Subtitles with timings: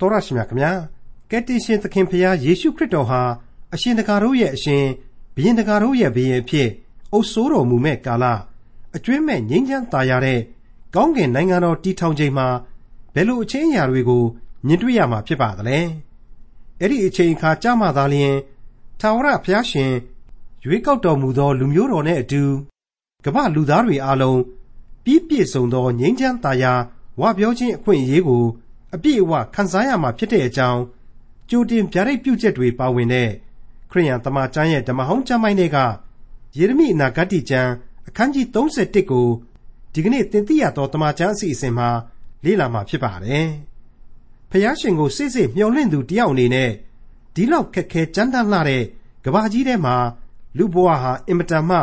[0.00, 0.72] တော်ရရှိမြခင်ဗျာ
[1.30, 3.20] ကက်တင်ရှင်သခင်ဖျားယေရှုခရစ်တော်ဟာ
[3.74, 4.84] အရှင်တကာတို့ရဲ့အရှင်
[5.34, 6.68] ဘုရင်တကာတို့ရဲ့ဘုရင်အဖြစ်
[7.12, 8.24] အုပ်စိုးတော်မူမဲ့ကာလ
[8.96, 10.40] အကျွင်းမဲ့ငြိမ်းချမ်းသာယာတဲ့
[10.94, 12.48] ကောင်းကင်နိုင်ငံတော်တည်ထောင်ချိန်မှာ
[13.14, 14.22] ဘယ်လိုအချင်းအရာတွေကို
[14.66, 15.78] မြင်တွေ့ရမှာဖြစ်ပါသလဲ
[16.80, 18.36] အဲ့ဒီအချိန်အခါကြာမှသာလျှင်
[19.00, 19.92] ထာဝရဘုရားရှင်
[20.64, 22.42] ရွေးကောက်တော်မူသော လူမျိုးတော်နဲ့အတူ
[23.24, 24.40] ကမ္ဘာလူသားတွေအားလုံး
[25.04, 26.72] ပြီးပြည့်စုံသောငြိမ်းချမ်းသာယာ
[27.20, 28.44] ဝပြောခြင်းအခွင့်အရေးကို
[28.94, 30.80] အပြည့်အဝခံစားရမှာဖြစ်တဲ့အကြောင်း
[31.50, 33.30] ကြိုတင်ဗျာဒိတ်ပြုချက်တွေပါဝင်တဲ့
[33.90, 35.78] ခရိယန်တမန်ကျမ်းရဲ့ဓမ္မဟောင်းကျမ်းပိုင်းတွေက
[36.58, 37.70] ယေရမိအနာဂတ်ကျမ်း
[38.08, 39.28] အခန်းကြီး31ကို
[39.92, 41.88] ဒီကနေ့သင်သိရသောတမန်ကျမ်းအစီအစဉ်မှာ
[42.44, 43.48] လေ့လာမှာဖြစ်ပါတယ်။
[44.50, 46.70] ဖျားရှင်ကိုစိတ်စိတ်မျှော်လင့်သူတယောက်အနေနဲ့
[47.34, 48.84] ဒီလောက်ခက်ခဲကြမ်းတမ်းလှတဲ့
[49.24, 49.96] ကဘာကြီးထဲမှာ
[50.58, 51.78] လူဘဝဟာအင်မတန်မှ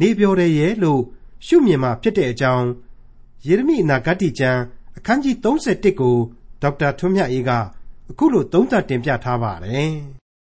[0.00, 1.02] နေပြော်တယ်ရဲ့လို့
[1.46, 2.66] ရှုမြင်မှာဖြစ်တဲ့အကြောင်း
[3.46, 4.60] ယေရမိအနာဂတ်ကျမ်း
[4.96, 6.16] အခန်းကြီး31ကို
[6.64, 7.50] ဒေါက်တာထွန်းမြတ်အေးက
[8.10, 9.92] အခုလိုသုံးသပ်တင်ပြထားပါတယ်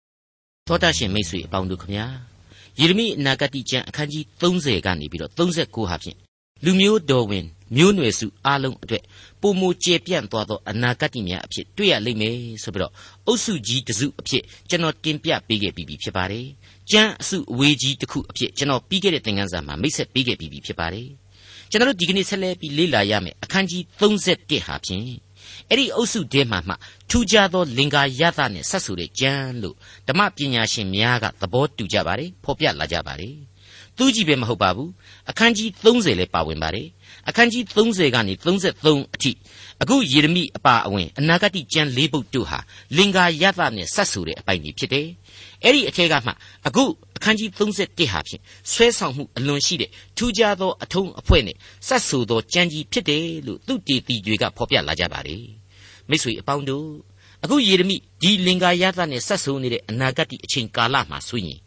[0.68, 2.06] ။သောတာရှင်မိတ်ဆွေအပေါင်းတို့ခမညာ
[2.80, 6.18] ယေရမိအနာဂတ်ကျမ်းအခန်းကြီး30ကနေပြီးတော့39ဟာဖြင့်
[6.66, 9.04] လူမျိုးတော်ဝင်မျိုးနွယ်စုအားလုံးအတွက်
[9.42, 12.94] ပုံမကျေပြန့်သွားသောအနာဂတ်များအဖြစ်တွေ့ရလိမ့်မယ်ဆိုပြီးတော့
[13.28, 16.46] အုပ်စုကြီးတစုအဖြစ်ကျွန်တော်တင်ပြပေးခဲ့ပြီးပြီဖြစ်ပါတယ်။
[16.92, 21.08] ကျမ်းအစုအဝေးကြီးတစ်ခုအဖြစ်ကျွန်တော်ပြီးခဲ့တဲ့သင်ခန်းစာမှာမိတ်ဆက်ပေးခဲ့ပြီးပြီဖြစ်ပါတယ်။
[21.72, 25.06] ကျွန်တော်တို့ဒီကနေ့ဆက်လက်ပြီးလေ့လာရမယ်အခန်းကြီး31ဟာဖြင့်
[25.70, 26.76] အဲ့ဒီအုပ်စုထဲမှာမှ
[27.10, 29.76] ထူးခြားသောလင်္ကာရသနဲ့ဆက်ဆိုတဲ့ကျမ်းလို့
[30.08, 33.36] ဓမ္မပညာရှင်များကသဘောတူကြပါတယ်ဖော်ပြလာကြပါတယ်
[33.98, 34.90] သူကြီးပဲမဟုတ်ပါဘူး
[35.30, 36.88] အခန်းကြီး30လည်းပါဝင်ပါတယ်
[37.30, 38.34] အခန်းကြီး30ကနေ
[38.80, 39.32] 33အထိ
[39.82, 42.60] အခုယေရမိအပါအဝင်အနာဂတ်ကျမ်း၄ပုဒ်တို့ဟာ
[42.98, 45.08] လင်္ကာရသနဲ့ဆက်ဆိုတဲ့အပိုင်ကြီးဖြစ်တယ်
[45.64, 46.32] အဲ့ဒီအထက်ကမှ
[46.68, 46.84] အခု
[47.18, 51.56] အခန်းကြီး31ဟာဖြင့်ဆွဲဆောင်မှုအလွန်ရှိတဲ့ထူးခြားသောအထုံးအဖွဲ့နဲ့
[51.88, 55.38] ဆက်ဆိုသောကြံကြီးဖြစ်တယ်လို့သူတေတီတွေကဖော်ပြလာကြပါလေ
[56.10, 56.88] မိတ်ဆွေအပေါင်းတို့
[57.44, 61.60] အခုယေရမိဒီလင်္ကာယသနဲ့ဆက်ဆိုနေတဲ့အနာဂတ်အချိန်ကာလမှာဆိုရင်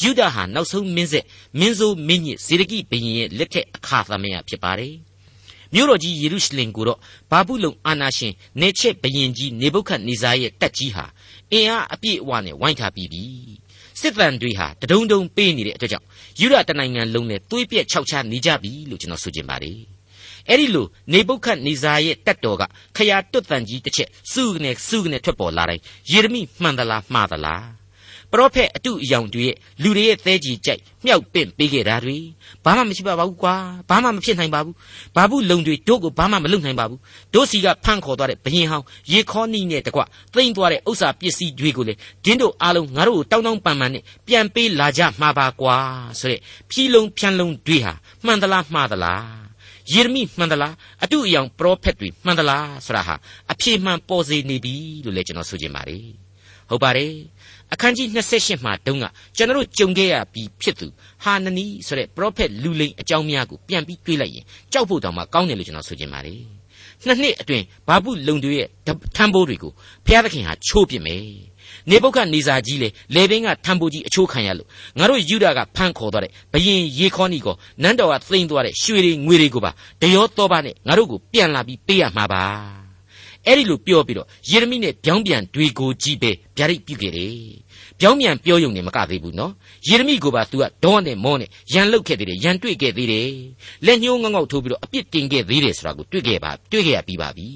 [0.00, 1.24] ယုဒဟာနောက်ဆုံးမင်းဆက်
[1.58, 4.94] မင်းဆိုးမင်းညစ်ဇေဒကိဘုရင်ရဲ့လက်ထက်အခါသမယဖြစ်ပါတယ်
[5.74, 6.98] မြို့တော်ကြီးယေရုရှလင်ကိုတော့
[7.30, 11.04] ဘာဘူးလုံအာနာရှင်နေချက်ဘရင်ကြီးနေဗုခတ်နေဇာရဲ့တပ်ကြီးဟာ
[11.52, 13.24] အင်အားအပြည့်အဝနဲ့ဝိုင်းထားပြီးပြီ
[14.00, 16.06] စစ်တမ်းတွေဟာတဒုံဒုံပေးနေတဲ့အတွက်ကြောင့်
[16.40, 19.78] ယူရတနိုင်ငံလုံးနဲ့သွေးပြက်ခြောက်ခြားနေကြပြီလို့ကျွန်တော်ဆိုချင်ပါတယ်
[20.48, 22.62] အဲ့ဒီလိုနေပုတ်ခတ်နေဇာရဲ့တက်တော်က
[22.96, 27.81] ခရာတွတ်တန်ကြီးတစ်ချက်စုကနေစုကနေထွက်ပေါ်လာတိုင်းယေရမိမှန်သလားမှားသလား
[28.32, 32.16] ပရောဖက်အတုအယောင်တွေရဲ့လူတွေရဲ့သဲကြီးကြိုက်မြောက်ပင့်ပေးခဲ့တာတွေ
[32.64, 33.54] ဘာမှမရှိပါဘူးကွာ
[33.88, 34.74] ဘာမှမဖြစ်နိုင်ပါဘူး
[35.16, 37.00] ဘာဘူးလုံတွေတို့ကိုဘာမှမလုပ်နိုင်ပါဘူး
[37.34, 40.00] တို့စီကဖန့်ခေါ်သွားတဲ့ဘယင်ဟောင်းရေခေါနီးနဲ့တကွ
[40.34, 41.94] သိမ့်သွားတဲ့ဥစ္စာပစ္စည်းတွေကိုလေ
[42.24, 45.76] ဒင်းတို့အားလုံးငါတို့ကိုတောင်းတောင်းပန်ပန်နဲ့ပြန်ပေးလာကြမှာပါကွာ
[46.20, 46.40] ဆိုတဲ့
[46.70, 47.92] ဖြီးလုံးဖြန်းလုံးတွေဟာ
[48.24, 49.42] မှန်သလားမှားသလား
[49.92, 53.14] ယေရမိမှန်သလားအတုအယောင်ပရောဖက်တွေမှန်သလားဆိုတာဟာ
[53.52, 56.06] အဖြေမှန်ပေါ်စေနေပြီလို့လည်းကျွန်တော်ဆိုချင်ပါတယ်
[56.68, 57.12] ဟုတ်ပါတယ်
[57.72, 59.04] အခန်းကြီး28မှာတုန်းက
[59.36, 60.86] ကျွန်တော်တို့ကြုံခဲ့ရပြီးဖြစ်သူ
[61.24, 66.40] ဟာနနီဆိုတဲ့ပရောဖက်လူလိန်အကြောင်းများကိုပြန်ပြီးတွေးလိုက်ရင်ကြောက်ဖို့တောင်မှကောင်းတယ်လို့ကျွန်တော်ဆိုချင်ပါတယ်
[67.06, 68.68] နှစ်နှစ်အတွင်းဘာပုလုံတွေရဲ့
[69.16, 69.72] ထမ်းပိုးတွေကို
[70.06, 71.24] ဘုရားသခင်ဟာချိုးပစ်မယ်
[71.90, 74.68] နေပုတ်ကနေစာကြီးလေလေဘင်းကထံပိုးကြီးအချိုးခံရလို့
[74.98, 79.70] ငါတို့ယူဒာကဖမ်းခေါ်သွားတဲ့ဘယင်ရေခေါနီကိုနန်းတော်ကသိမ့်သွားတဲ့ရွှေတွေငွေတွေကိုပါ
[80.02, 82.81] တရောတော့ပါနဲ့ငါတို့ကိုပြန်လာပြီးပေးရမှာပါ
[83.46, 87.36] အဲ့ဒီလိုပြောပြီးတော့ယေရမိနဲ့ပြောင်းပြန်တွေကိုကြီးပဲဗျာဒိတ်ပြုခဲ့တယ်
[88.00, 89.52] ပြောင်းပြန်ပြောယုံနေမကသေးဘူးနော်
[89.88, 93.30] ယေရမိကိုပါ तू ကဒေါနဲ့မောနဲ့ရန်လုတ်ခဲ့သေးတယ်ရန်တွေ့ခဲ့သေးတယ်
[93.86, 97.48] လက်ညှိုးငေါငေါထိုးပြီးတော့အပြစ်တင်ခဲ့သေးတယ်ဆိုတာကိုတွေ့ခဲ့ပါတွေ့ခဲ့ရပြီးပါပြီ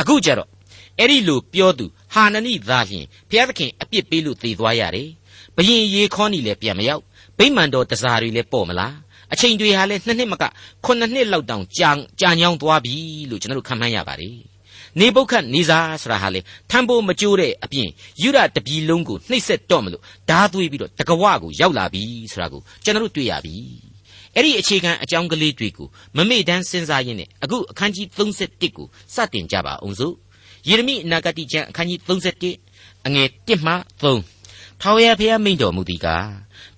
[0.00, 0.48] အခုကျတော့
[0.98, 5.08] အဲ့ဒီလိုပြောသူဟာနနိသာလျှင်ဘုရားသခင်အပြစ်ပေးလို့သေသွားရတယ်
[5.56, 7.02] ဘယင်ရေခေါနီလည်းပြန်မရောက်
[7.38, 8.94] ဗိမာန်တော်တစားတွေလည်းပေါ့မလား
[9.32, 10.44] အချိန်တွေဟာလည်းနှစ်နှစ်မက
[10.84, 11.90] ခုနှစ်နှစ်လောက်တောင်ကြာ
[12.20, 12.94] ကြာညောင်းသွားပြီ
[13.30, 14.36] လို့ကျွန်တော်တို့ခံမှန်းရပါတယ်
[15.00, 16.40] နေပုတ်ခတ်နေစားဆိုတာဟာလေ
[16.70, 17.88] ထံပိုးမကြိုးတဲ့အပြင်
[18.22, 23.54] ယူရတပြီလုံးကိုနှိပ်စက်တော့မလို့ဓာသွေးပြီးတော့တကဝကိုရောက်လာပြီဆိုတာကိုကျွန်တော်တို့တွေ့ရပြီ
[24.34, 30.14] အဲ့ဒီအခြေခံအကြောင်းကလေးတွေကိုမမေ့တမ်းစဉ်းစားရင်းနဲ့အခုအခန်းကြီး31ကိုစတင်ကြပါအောင်စို့
[30.68, 36.28] ယေရမိအနာဂတိကျမ်းအခန်းကြီး31အငယ်1မှ3ထာဝရဘုရားမိန့်တော်မူသည်ကား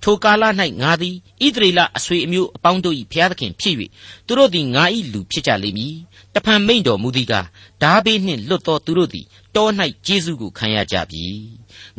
[0.03, 0.45] ထိုကာလ၌
[0.83, 3.75] ငါသည်ဣသရေလအဆွေအမျိုးအပေါင်းတို့၏ဘုရားသခင်ဖြစ်၍
[4.27, 5.95] သူတို့သည်ငါ၏လူဖြစ်ကြလိမ့်မည်
[6.35, 7.47] တဖန်မိန့်တော်မူသည်ကား
[7.83, 9.69] ဓာဘေးနှင့်လွတ်သောသူတို့သည်တော၌
[10.07, 11.25] ကျေးဇူးကိုခံရကြပြီ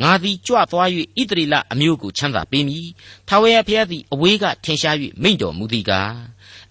[0.01, 0.89] ငါသည်ကြွသွား၍
[1.19, 2.87] ဣသရေလအမျိုးကိုချမ်းသာပေးမည်
[3.27, 6.13] ထာဝရဘုရားသည်အဝေးကထင်ရှား၍မိန့်တော်မူသည်ကား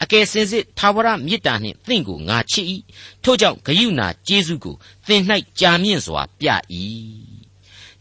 [0.03, 2.67] အကယ်စင်စစ်သာဝရမေတ္တာနှင့်သင်ကိုငါချစ်၏
[3.23, 4.77] ထို့ကြောင့်ဂယုဏကျေးဇူးကို
[5.07, 5.23] သင်၌
[5.61, 6.49] ကြာမြင့်စွာပြ၏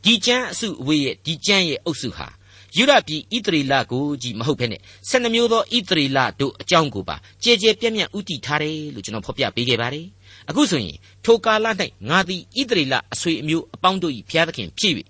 [0.03, 2.27] ဒီကျမ်းအစုအဝေးရဲ့ဒီကျမ်းရဲ့အုပ်စုဟာ
[2.76, 10.06] ယူရပြည်ဣသရေလကိုကြီးမဟုတ်ဘဲနဲ့၁၂မျိုးသောဣသရေလတို့အကြောင်းကိုပါကြဲကြဲပြန့်ပြန့်ဥတည်ထားတယ်လို့ကျွန်တော်ဖော်ပြပေးခဲ့ပါတယ်
[10.50, 11.66] အခုဆိုရင်ထိုကာလ၌
[12.08, 14.94] ငါသည်ဣသရေလအဆွေအမျိုးအပေါင်းတို့၏ဘုရားသခင်ဖြစ်၍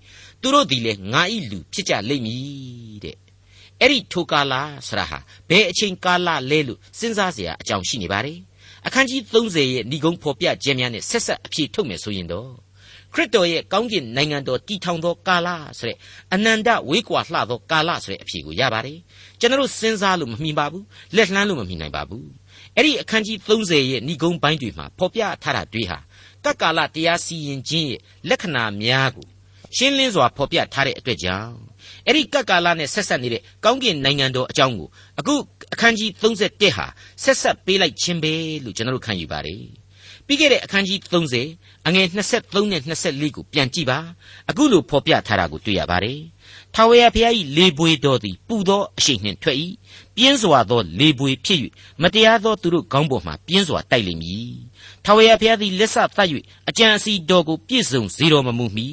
[0.41, 3.15] သူတို့သည်လည်းငါ၏လူဖြစ်ကြလိမ့်မည်တဲ့
[3.81, 4.53] အဲ့ဒီထိုကာလ
[4.87, 5.19] ဆရာဟာ
[5.49, 8.39] ဘယ်အချိန်ကာလလဲလို့စဉ်းစားเสียအကြောင်းရှိနေပါတယ်
[8.87, 12.49] အခန်းကြီး30ရဲ့ဏိဂုံးဖော်ပြခြင်းများနဲ့ဆက်ဆက်အဖြေထုတ်မယ်ဆိုရင်တော့
[13.14, 15.48] ခရစ်တော်ရဲ့ကောင်းကင်နိုင်ငံတော်တည်ထောင်သောကာလ
[15.78, 15.96] ဆိုတဲ့
[16.34, 18.98] အနန္တဝေးကွာလှသောကာလဆိုတဲ့အဖြေကိုရပါတယ်
[19.40, 20.84] ကျွန်တော်စဉ်းစားလို့မမြင်ပါဘူး
[21.16, 22.26] လက်လှမ်းလို့မမြင်နိုင်ပါဘူး
[22.76, 25.98] အဲ့ဒီအခန်းကြီး30ရဲ့ဏိဂုံးပိုင်းတွေမှာဖော်ပြထားတာတွေဟာ
[26.44, 29.26] ကပ်ကာလတရားစီရင်ခြင်းရဲ့လက္ခဏာများကို
[29.76, 31.54] ရှင်းလင်းစွာဖော်ပြထားတဲ့အတွက်ကြောင့်
[32.06, 34.88] အဲ့ဒီကပ်ကာလနဲ့ဆက်ဆက်နေတဲ့ကောင်းကင်နိုင်ငံတော်အကြောင်းကို
[35.20, 35.34] အခု
[35.74, 36.86] အခန်းကြီး31ဟာ
[37.22, 38.32] ဆက်ဆက်ပေးလိုက်ခြင်းပဲ
[38.64, 39.79] လို့ကျွန်တော်တို့ခံယူပါတယ်
[40.30, 40.98] ပြီးခဲ့တဲ့အခန်းကြီး
[41.44, 43.98] 30အငယ်23နဲ့24ကိုပြန်ကြည့်ပါ
[44.50, 46.20] အခုလိုဖော်ပြထားတာကိုတွေ့ရပါတယ်
[46.74, 49.58] ထာဝရဘုရား၏လေပွေတော်သည်ပူသောအရှိန်နှင့်ထွက်၏
[50.16, 51.60] ပြင်းစွာသောလေပွေဖြစ်၍
[52.02, 54.52] မတရားသောသူတို့ခေါင်းပေါ်မှပြင်းစွာတိုက်လိမ့်မည်
[55.04, 56.28] ထာဝရဘုရားသည်လက်ဆသတ်၍
[56.68, 58.88] အကြံအစီတော်ကိုပြည့်စုံစေတော်မမူမီ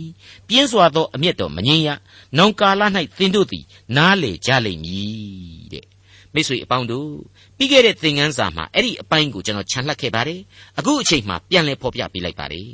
[0.47, 1.89] ပြင်းစွာသောအမျက်တော်မငြိမ်းရ
[2.37, 2.81] နောင်ကာလ၌
[3.17, 3.63] သင်တို့သည်
[3.95, 5.96] နားလေကြလိမ့်မည်တဲ့
[6.33, 7.09] မိတ်ဆွေအပေါင်းတို့
[7.57, 10.39] ပြီးခဲ့တဲ့သင်ခန်းစာမှာအဲ့ဒီအပိုင်းကိုကျွန်တော်ခြံလှပ်ခဲ့ပါတယ်
[10.79, 12.69] အခုအချိန်မှပြန်လည်ဖော်ပြပေးလိုက်ပါတယ်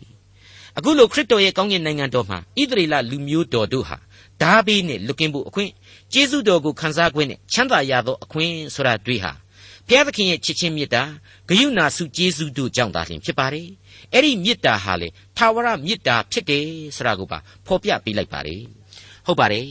[0.77, 3.97] အခုလိုခရစ်တော်ရဲ့ကောင်းကင်နိုင်ငံတော်မှာဣသရေလလူမျိုးတော်တို့ဟာ
[4.41, 5.71] ဓာဘေးနဲ့လွတ်ကင်းဖို့အခွင့်
[6.13, 9.33] ကျေးဇူးတော်ကိုခံစားခွင့်နဲ့ချမ်းသာရသောအခွင့်ဆိုတာတွေ့ဟာ
[9.87, 11.03] ဘုရားသခင်ရဲ့ချစ်ချင်းမေတ္တာ
[11.49, 13.67] ဂရုဏာစုကျေးဇူးတို့ကြောင့်သာလျှင်ဖြစ်ပါတယ်
[14.13, 15.07] အဲ့ဒီမေတ္တာဟာလေ
[15.37, 16.65] ထာဝရမေတ္တာဖြစ်တယ်
[16.95, 18.61] ဆိုတာကိုပါဖော်ပြပေးလိုက်ပါတယ်
[19.25, 19.67] ဟုတ်ပါတယ်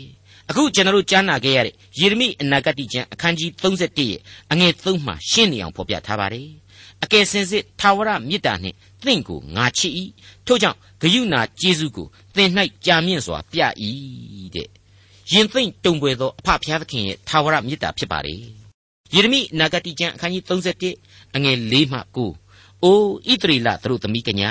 [0.51, 4.21] အခုကျွန်တော်တို့ကြားနာခဲ့ရတဲ့ယေရမိအနာဂတ်ကျမ်းအခန်းကြီး31ရဲ့
[4.53, 6.49] အငယ်3မှာရှင်းနေအောင်ဖော်ပြထားပါတယ်
[7.03, 9.93] အကယ်စင်စစ်ထာဝရမေတ္တာနှင့်သင်ကိုငါချစ်၏
[10.47, 12.51] ထို့ကြောင့်ဂယုဏကျေးဇူးကိုသင်၌
[12.87, 13.61] ကြာမြင့်စွာပြ၏
[14.55, 14.69] တဲ့
[15.33, 18.35] ရင်သိမ့်တုံပွေသောအဖဖျားသခင်ရဲ့ထာဝရမေတ္တာဖြစ်ပါလေ
[19.15, 20.45] ယေရမိနဂတိကျမ်းအခန်းကြီး
[20.91, 22.52] 31အငယ်၄မှ9
[22.85, 23.01] အို
[23.31, 24.51] ဣသရေလသူတို့သမီးကညာ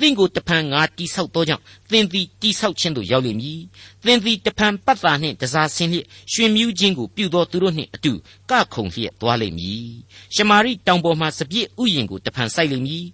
[0.00, 3.60] သင်ကိုတဖန်ငါတိဆောက်သောကြောင့်သင်သည်တိဆောက်ခြင်းသို့ရောက်လိမ့်မည်
[4.04, 8.12] သင်သည်တဖန်ပတ်တာနှင့်တစားဆင်းလျက်ရွှင်မြူးခြင်းကိုပြုသောသူတို့နှင့်အတူ
[8.50, 9.88] ကခုန်လျက်သွားလိမ့်မည်
[10.34, 13.04] ရှမာရိတောင်ပေါ်မှစပြည့်ဥယျင်ကိုတဖန်စိုက်လိမ့်မည်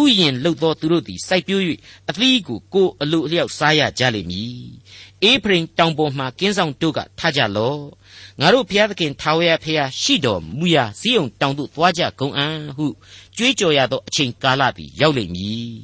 [0.00, 1.62] ဥယျင်လှုပ်သောသူတို့သည်စိုက်ပျိုး၍
[2.08, 4.66] အသီးကိုကိုယ်အလိုအလျောက်စားရကြလိမ့်မည်
[5.24, 7.82] အေဖရင်တောင်ပေါ်မှကင်းဆောင်တို့ကထကြလော့
[8.40, 12.86] ငါတို့ဘုရားသခင်ထာဝရဘုရားရှိတော်မူရာဇိယုံတောင်သို့သွားကြကုန်အံ့ဟု
[13.36, 15.76] ကြွေးကြော်ရသောအချိန်ကာလသည်ရောက်လိမ့်မည်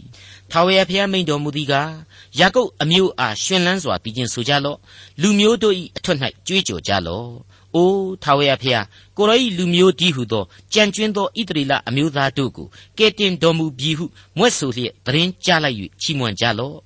[0.51, 1.93] ထာဝရဘုရားမိန်တော်မူသည်ကား
[2.39, 4.79] ယာကုပ်အမျိုးအားရှင်လန်းစွာပြီးခြင်းဆိုကြလော့
[5.21, 7.29] လူမျိုးတို့၏အထွတ်၌ကြွေးကြော်ကြလော့
[7.75, 12.67] အိုးထာဝရဘုရားကိုရောဤလူမျိုးဒီဟုသောကြံကျွင်းသောဣတရီလအမျိုးသားတို့ကို
[12.99, 14.05] ကဲတင်တော်မူပြီဟု
[14.39, 16.77] မွဲ့ဆိုလျက်သတင်းကြားလိုက်၍ချီးမွမ်းကြလော့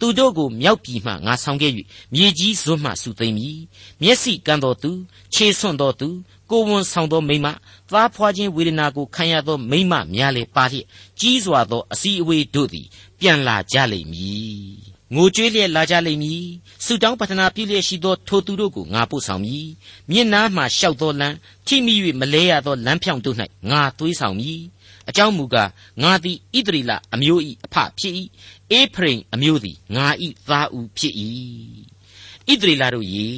[0.00, 1.72] သူတို့ကိုမြောက်ပြည်မှငါဆောင်ခဲ့၍
[2.14, 3.58] မြေကြီးစွန်းမှစုသိမ့်မည်
[4.02, 4.90] မျက်စိကန်းတော်သူ
[5.34, 6.08] ခြေဆွန့်တော်သူ
[6.50, 7.46] ကိုဝန်ဆောင်သောမိမ
[7.90, 10.86] သားဖွာခြင်းဝေဒနာကိုခံရသောမိမများလေပါလျက်
[11.20, 12.86] ကြီးစွာသောအစည်းအဝေးတို့သည်
[13.20, 16.44] ပြန်လာကြလိမ့်မည်ငိုကြွေးလျက်လာကြလိမ့်မည်
[16.84, 19.66] ဆုတောင်းပတနာပြုလျက်ရှိသောထိုသူတို့ကိုငါပို့ဆောင်မည်
[20.10, 23.36] မြင့်နားမှလျှောက်သောလမ်းထိမိ၍မလဲရသောလမ်းဖြောင့်တို့၌
[23.70, 24.60] ငါသွေးဆောင်မည်
[25.08, 25.70] အကြောင်းမူကား
[26.02, 28.14] ငါသည်ဣသရေလအမျိုး၏အဖဖြစ်၏
[28.72, 30.06] အေဖရိမ်အမျိုးသည်ငါ၏
[30.48, 31.14] သားဦးဖြစ်၏
[32.48, 33.28] ဣသရေလတို့ရေ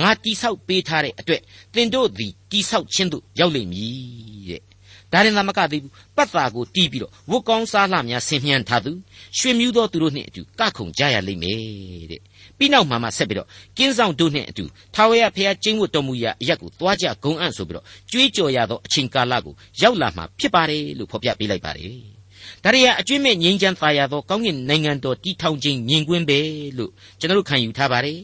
[0.00, 1.40] ငါတိဆောက်ပေးထားတဲ့အတွက်
[1.74, 4.62] သင်တို့သည်တိဆောက်ခြင်းသို့ရောက်လိမ့်မည်တဲ့
[5.12, 8.92] ဒါရင်သာမကသေးဘူးပတ်တာကိုတီးပြီးတော့ဝတ်ကောင်းစားလှများဆင်မြန်းထားသူ
[9.38, 11.58] ရွှေမြူးသောသူတို့နှင့်အတူကခုန်ကြရလိမ့်မယ်
[12.10, 12.20] တဲ့
[12.58, 14.64] ပြီးနောက်မှမှဆက်ပြီးတော့ကင်းဆောင်တို့နှင့်အတူ
[14.94, 22.20] ထာဝရဘုရားကျင်းဝတ်တော်မူရာအရက်ကိုသွားကြဂုံအံ့ဆိုပြီးတော့ကြွေးကြော်ရသောအချိန်ကာလကိုရောက်လာမှဖြစ်ပါတယ်လို့ဖော်ပြပေးလိုက်ပါတယ်
[22.64, 26.38] ဒါရီယာအကျွင့်မဲ့ငြိမ်းချမ်းသာရသောကောင်းကင်နိုင်ငံတော်တည်ထောင်ခြင်းမြင်ကွင်းပဲ
[26.78, 28.18] လို့ကျွန်တော်တို့ခံယူထားပါတယ်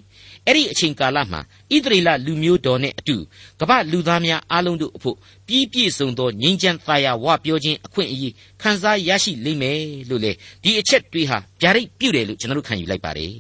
[0.47, 1.41] အဲ့ဒီအချိန်ကာလမှာ
[1.75, 3.17] ဣသရေလလူမျိုးတော်နဲ့အတူ
[3.61, 13.33] ကမ္ဘာလူသားများအားလုံးတို့အဖို့ပြီးပြည့်စုံသောငြိမ်းချမ်းသာယာဝပြောခြင်းအခွင့်အရေးခံစားရရှိလိမ့်မယ်လို့လေဒီအချက်တွေးဟာဗျာဒိတ်ပြုတယ်လို့ကျွန်တော်တို့ခံယူလိုက်ပါတယ်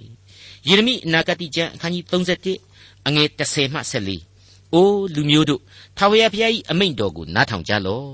[0.69, 5.61] ယေရမိအနာဂတိကျမ်းအခန်းကြီး31အငယ်30မှ14အိုးလူမျိုးတို့
[5.99, 8.09] ထာဝရဘုရား၏အမိန့်တော်ကိုနားထောင်ကြလော့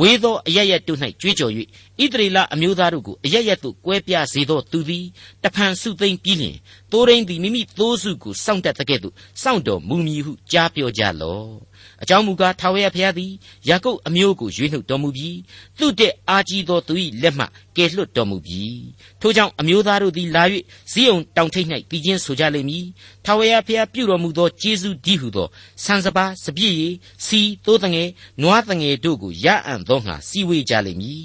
[0.00, 1.52] ဝေသောအရရက်တို့၌ကြွေးကြော်၍
[2.02, 5.04] ဣသရေလအမျိုးသားတို့ကိုအရရက်သို့ကွဲပြားစေသောသူသည်
[5.42, 6.56] တဖန်စုသိမ့်ပြီးလျင်
[6.92, 11.67] တိုးရင်းသည်မိမိသိုးစုကိုစောင့်တတ်တဲ့ကဲ့သို့စောင့်တော်မူမည်ဟုကြားပြောကြလော့
[12.02, 13.32] အကြောင်းမူကားထာဝရဘုရားသည်
[13.68, 15.38] ယာကုပ်အမျိုးကိုရွေးနှုတ်တော်မူပြီး
[15.78, 17.44] သူ့တဲ့အာကြီးသောသူ၏လက်မှ
[17.76, 18.82] ကယ်လွတ်တော်မူပြီး
[19.20, 20.44] ထို့ကြောင့်အမျိုးသားတို့သည်လာ၍
[20.92, 22.86] ဇိယုန်တောင်ထိပ်၌တည်ခြင်းဆိုကြလိမ့်မည်
[23.24, 25.48] ထာဝရဘုရားပြုတော်မူသောကျေးဇူးဒီဟုသော
[25.84, 26.94] ဆန်စပါးစပြည့်ရည်
[27.26, 28.08] စီသိုးတငယ်
[28.42, 31.22] နွားတငယ်တို့ကိုရအံ့သောငါစီဝေးကြလိမ့်မည်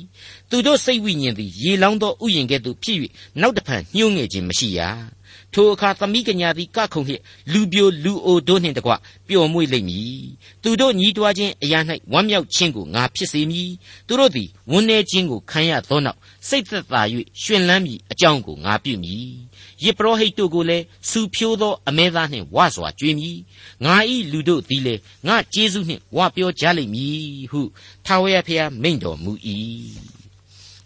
[0.49, 2.97] သူတို့စိတ်ဝိညာဉ်သည်ရေလောင်းသောဥယျင်ကဲ့သို့ဖြစ်၍
[3.41, 4.81] နောက်တဖန်ညှိုးငယ်ခြင်းမရှိရ
[5.53, 8.91] ထိုအခါသမီးကညာသည်ကခုန်လျက်လူပြိုလူအိုတို့နှင့်တကွ
[9.27, 10.23] ပျော်မွေ့လိမ့်မည်
[10.63, 11.79] သူတို့ညီးတွားခြင်းအရာ၌
[12.13, 13.71] ဝမ်းမြောက်ခြင်းကိုငါဖြစ်စေမည်
[14.07, 17.01] သူတို့သည်ဝန်းနေခြင်းကိုခံရသောနောက်စိတ်သက်သာ၍
[17.41, 19.33] ရှင်လန်းမည်အကြောင်းကိုငါပြုမည်
[19.83, 23.37] ယေပရောဟိတ်တို့ကိုလည်းစူဖြိုးသောအမဲသားနှင့်ဝါစွာကြွေးမည်
[23.85, 27.61] ငါဤလူတို့သည်လည်းငါကျေးဇူးနှင့်ဝါပြောကြလိမ့်မည်ဟု
[28.05, 29.31] ထာဝရဘုရားမိန့်တော်မူ၏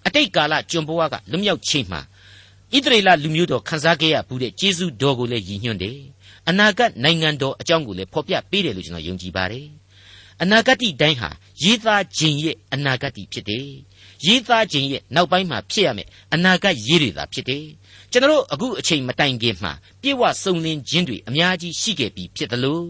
[0.05, 2.01] အတိတ်ကာလကျွန်ဘဝကလွတ်မြောက်ခြင်းမှာ
[2.75, 5.99] ဣသရေလလူမျိုးတော်ခန်းစားခဲ့ရဘူးတဲ့ကျေးဇူးတော်ကိုလည်းရည်ညွှန်းတယ်
[6.49, 9.67] အနာဂတ်နိုင်ငံတော်အကြောင်းကိုလည်းဖော်ပြပေးတယ်လို့ကျွန်တော်ယုံကြည်ပါတယ်
[10.41, 11.29] အနာဂတ်တိုင်းဟာ
[11.63, 13.67] ရေးသားခြင်းရဲ့အနာဂတ်ဖြစ်တယ်
[14.25, 17.65] ရေးသားခြင်းရဲ့နောက်ပိုင်းမှာဖြစ်ရမယ်အနာဂတ်ရေးတွေသာဖြစ်တယ်
[18.11, 19.71] ကျွန်တော်အခုအချိန်မတိုင်ခင်မှာ
[20.01, 22.85] ပြေဝစုံလင်ခြင်းတွေအများကြီးရှိခဲ့ပြီးဖြစ်တယ်လို့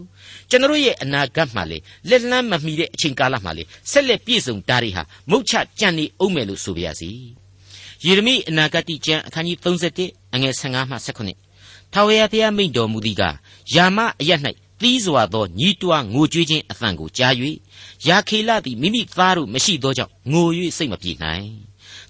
[0.49, 1.77] ကျွန်တော်ရဲ့အနာဂတ်မှာလေ
[2.09, 7.11] လက်လန်းမမီတဲ့အချိန်ကာလမှာလေဆက်လက်ပြည့်စုံတာတွေဟာမုတ်ချကြံ့နေအောင်မယ်လို့ဆိုပါရစေ
[8.05, 9.57] ယေရမိအနာဂတ်ကျမ်းအခန်းကြီး
[10.01, 10.95] 31အငယ်15မှ
[11.45, 13.23] 18ထာဝရဘုရားမိန့်တော်မူသည်က
[13.75, 14.31] ယာမအရ၌
[14.81, 17.33] သီးစွာသောညီးတွားငိုကြွေးခြင်းအသံကိုကြား၍
[18.07, 21.47] ယာခေလသည်မိမိသားတို့မရှိသောကြောင့်ငို၍စိတ်မပြေနိုင်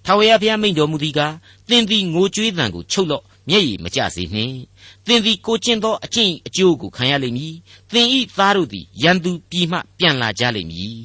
[0.05, 1.33] ထာဝရဘုရားမိန့်တော်မူသည်ကား
[1.69, 4.57] သင်သည်ငိုကြွေးသံကိုချုပ်လော့မျက်ရည်မကျစေနှင့်
[5.05, 7.55] သင်သည်ကိုကျင့်သောအကျင့်အကျိုးကိုခံရလိမ့်မည်
[7.93, 11.01] သင်ဤသားတို့သည်ရန်သူပြည်မှပြန်လာကြလိမ့်မည်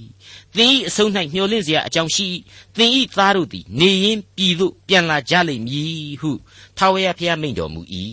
[0.56, 2.28] သင်ဤအဆုံး၌မျှော်လင့်စရာအကြောင်းရှိ
[2.76, 6.30] သင်ဤသားတို့သည်နေရင်ပြည်သို့ပြန်လာကြလိမ့်မည်ဟု
[6.78, 7.80] ထာဝရဘုရားမိန့်တော်မူ၏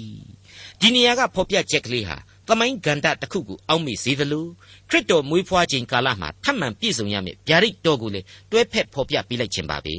[0.79, 2.17] ဒီနေရာကဖော်ပြချက်ကလေးဟာ
[2.47, 4.45] သမိုင်းဂန္ဓတစ်ခုကိုအောက်မေ့စေသလို
[4.89, 9.95] ခရစ်တော်မွေးဖွားခြင်းကာလမှာထပ်မံပြည့်စုံရမယ့်ဗျာဒိတ်တော်ကိုလည်းတွဲဖက်ဖော်ပြပေးလိုက်ခြင်းပါပဲ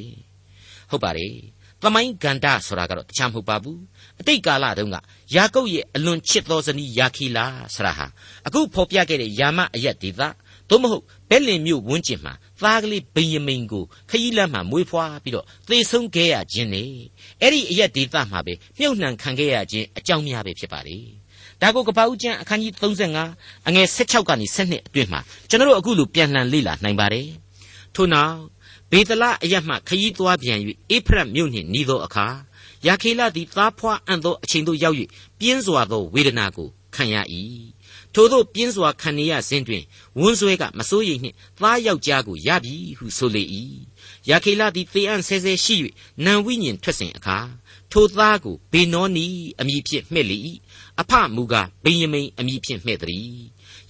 [0.91, 1.35] ဟုတ်ပါတယ်
[1.83, 3.81] သမိုင်းဂန္ဓဆိုတာကတော့တခြားမဟုတ်ပါဘူး
[4.21, 4.97] အတိတ်ကာလတုန်းက
[5.35, 8.07] ယာကုပ်ရဲ့အလွန်ချစ်သောဇနီးယာခီလာဆရာဟာ
[8.47, 10.21] အခုဖော်ပြခဲ့တဲ့ယာမအယက်ဒေသ
[10.71, 16.91] သို့မဟုတ်ဘဲလင်မြို့ဝန်းကျင်မှာသားကလေးဗိယမိန်ကိုခရီးလမ်းမှာမွေးဖွားပြီးတော့သေဆုံးခဲ့ရခြင်းနဲ့
[17.41, 20.99] အဲ့ဒီအယက်ဒေသမှာပဲမြုပ်နှံခံခဲ့ရခြင်းအကြောင်းများပဲဖြစ်ပါလေ
[21.61, 22.73] ဒါကိုကပ္ပဦးကျမ်းအခန်းကြီး
[23.21, 27.29] 35အငယ်16ကနေ17အတွင်းမှာကျွန်တော်တို့အခုလိုပြန်လှန်လေ့လာနိုင်ပါတယ်
[27.95, 28.37] ထို့နောက်
[28.91, 30.59] ဘေသလအရမှခရီးသွားပြန်၍
[30.91, 32.27] အေဖရတ်မြို့နှင့်နီးသောအခါ
[32.87, 34.97] ယာခေလသည်သားဖွားအံ့သောအချိန်သို့ရောက်၍
[35.39, 37.17] ပြင်းစွာသောဝေဒနာကိုခံရ၏
[38.15, 39.85] ထို့သောပြင်းစွာခံနေရစဉ်တွင်
[40.19, 43.43] ဝန်းဆွဲကမစိုးရိမ်နှင့်သားယောက်ျားကိုရပြီဟုဆိုလေ၏
[44.29, 45.77] ယာခေလသည်သေအံ့ဆဲဆဲရှိ၍
[46.25, 47.39] နံဝိညာဉ်ထွက်စဉ်အခါ
[47.93, 49.27] ထိုသားကိုဘေနောနီ
[49.61, 50.39] အမည်ဖြင့်မှဲ့လေ၏
[51.01, 53.39] အဖမူကားဗိယမိန်အမည်ဖြင့်မှဲ့သည်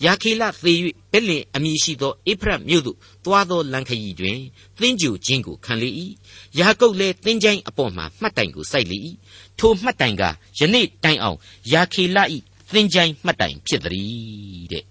[0.05, 0.75] ယာခေလသေ၍
[1.13, 4.39] ဘက်လင်အမည်ရှိသောအေဖရတ်မြို့သို့တွားသောလမ်းခရီးတွင်
[4.79, 5.91] သင်္ကြူခြင်းကိုခံလေ၏
[6.59, 8.99] ယာကုပ်လည်းသင်္ချိုင်းအပေါ်မှာမှတ်တိုင်ကိုစိုက်လေ၏
[9.59, 10.23] ထိုမှတ်တိုင်က
[10.59, 11.39] ယနေ့တိုင်အောင်
[11.73, 12.19] ယာခေလ၏
[12.73, 14.85] သင်္ချိုင်းမှတ်တိုင်ဖြစ်သည်တဲ့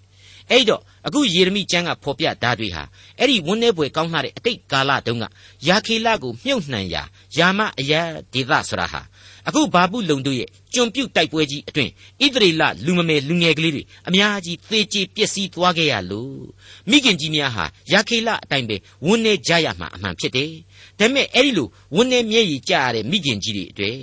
[0.50, 2.82] အဲ့တော့အခုယေရမိကျမ်းကဖော်ပြဓာတ်တွေဟာ
[3.18, 5.24] အဲ့ဒီဝန်းနေပွဲကောင်းလာတဲ့အတိတ်ကာလတုန်းက
[5.66, 7.02] ယာခေလကိုမြုပ်နှံရာ
[7.36, 7.92] ယာမအယ
[8.32, 9.00] ဒေသဆိုတာဟာ
[9.48, 11.90] အခုဘာပုလုံတို့ရဲ့ကျွန်ပြုတ်တိုက်ပွဲကြီးအတွင်
[12.22, 16.44] ဣသရေလလူမမယ်လူငယ်ကလေးတွေအများကြီးသေကြေပျက်စီးသွားခဲ့ရလို့
[16.90, 20.52] မိခင်ကြီးများဟာယာခေလအတိုင်းပဲဝန်းနေကြရမှာအမှန်ဖြစ်တယ်
[20.98, 23.96] ဒါပေမဲ့အဲ့ဒီလိုဝန်းနေမျက်ရည်ကျရတဲ့မိခင်ကြီးတွေအတွေ့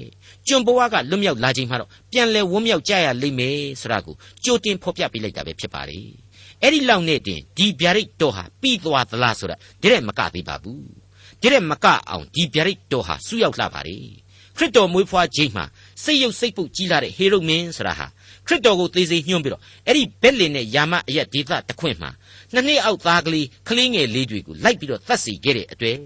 [0.47, 5.99] ကျွန်ဘဝကလွတ်မြောက်လာခြင်းမှာတော့ပြန်လဲဝန်းမြောက်ကြရလိမ့်မယ်ဆိုတာကိုကြိုတင်ဖော်ပြပေးလိုက်တာပဲဖြစ်ပါလေ
[6.61, 10.85] အဲ့ဒီလောက်နဲ့တင်ဒီဗျာဒိတ်တော်ဟာပြီးသွားသလားဆိုတာဒီတဲ့မကသေးပါဘူး
[11.41, 13.97] ဒီတဲ့မကအောင်ဒီဗျာဒိတ်တော်ဟာစူးရောက်လာပါလေ
[14.57, 15.65] ခရစ်တော်မွေးဖွားခြင်းမှာ
[16.03, 18.07] စိတ်ရုပ်စိတ်ပုတ်ကြီးလာတဲ့ဟေရုမင်းဆိုတာဟာ
[18.47, 22.09] ခရစ်တော်ကိုသေစေညွှန်းပြီးတော့အဲ့ဒီဘက်လင်နဲ့ယာမအရက်ဒေသတခွင့်မှာ
[22.53, 25.97] နှစ်နှစ်အောက်သားကလေးကလေးငယ်လေးတွေကိုလိုက်ပြီးတော့သတ်စီခဲ့တဲ့အတွေ့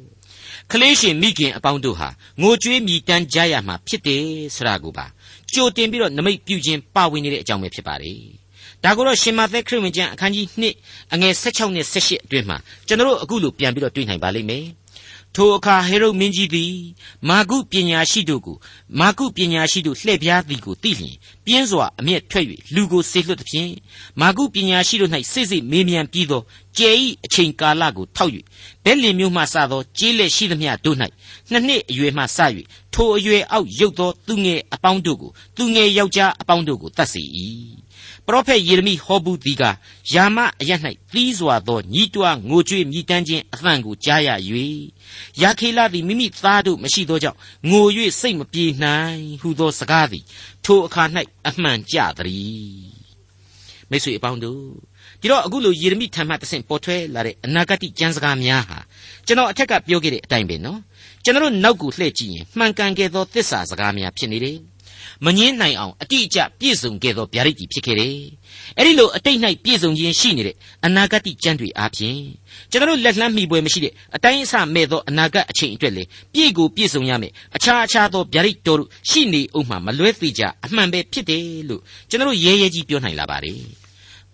[0.71, 2.09] ကလေးရှင်မိခင်အပေါင်းတို့ဟာ
[2.41, 4.23] ငိုကြွေးမြည်တမ်းကြရမှာဖြစ်တယ်
[4.55, 5.05] ဆိုတာကိုပါ
[5.53, 8.13] ကြိုတင်ပြီးတော့နမိတ်ပြုခြင်းပါဝင်နေတဲ့အကြောင်းပဲဖြစ်ပါလေ
[8.83, 10.45] ဒါကိုတော့ရှင်မာသက်ခရစ်ဝင်ကျမ်းအခန်းကြီး
[10.79, 14.65] 2အငယ်16နဲ့18အတွင်းမှာကျွန်တော်တို့အခုလိုပြန်ပြီးတော့တွေ့နိုင်ပါလိမ့်မယ်
[15.35, 16.73] ထိုအခါဟေရုမင်းကြီးသည်
[17.29, 18.57] မာကုပညာရှိတို့ကို
[18.99, 23.71] မာကုပညာရှိတို့လှည့်ပြားသည်ကိုသိလျင်ပြင်းစွာအမျက်ထွက်၍လူကိုဆေလွတ်သဖြင့်
[24.21, 26.41] မာကုပညာရှိတို့၌စိတ်စိတ်မေးမြန်းပြီးသော
[26.77, 28.31] ကျဲဤအချိန်ကာလကိုထောက်၍
[28.83, 30.97] ဘဲလင်မျိုးမှစသောကြေးလက်ရှိသမျှတို့၌
[31.51, 32.39] နှစ်နှစ်အရွယ်မှစ၍
[32.93, 37.23] ထိုအရွယ်အောက်ရုပ်သောသူငယ်အပေါင်းတို့ကိုသူငယ်ယောက်ျားအပေါင်းတို့ကိုတတ်စေ၏
[38.27, 39.63] ပရောဖက်ယေရမိဟောဘူးသည်က
[40.13, 40.71] ယာမအရ၌
[41.11, 44.29] သီးစွာသောညီးတွားငိုကြွေးမြည်တမ်းခြင်းအသံကိုကြားရ၍
[45.41, 47.85] ယာခေလသည်မိမိသားတို့မရှိသောကြောင့်ငို၍
[48.19, 50.23] စိတ်မပြေနိုင်ဟုသောစကားသည်
[50.65, 51.03] ထိုအခါ၌
[51.47, 53.01] အမှန်ကြသည်
[53.89, 54.61] မိတ်ဆွေအပေါင်းတို့
[55.21, 58.77] ဒီတော့အခုလိုယေရမိထံမှတဆင့်ပေါ်ထွဲလာတဲ့အနာဂတ်ကျမ်းစကားများဟာ
[59.27, 60.79] ကျွန်တော်အထက်ကပြောခဲ့တဲ့အတိုင်းပဲနော်
[61.23, 64.57] ကျွန်တော်နောက်ကိုလှည့်ကြည့်ရင်မှန်ကန်ခဲ့သောသစ္စာစကားများဖြစ်နေတယ်
[65.25, 68.15] မငင်းနိုင်အောင်အတိအကျပြည့်စုံခဲ့သောဗျာဒိတ်ကြီးဖြစ်ခဲ့တယ်။
[68.77, 72.19] အဲဒီလိုအတိတ်၌ပြည့်စုံခြင်းရှိနေတဲ့အနာဂတ်ကျမ်းတွေအားဖြင့်
[72.71, 83.61] ကျွန်တော်လက်လှမ်းမီပွဲမရှိတဲ့အတိုင်းအဆမဲ့သောအနာဂတ်အချိန်အတွက်လေပြည့်ကိုပြည့်စုံရမယ်အခြားအခြားသောဗျာဒိတ်တော်တို့ရှိနေအောင်မှမလွဲသေးကြအမှန်ပဲဖြစ်တယ်လို့ကျွန်တော်ရဲရဲကြီးပြောနိုင်လာပါတယ်။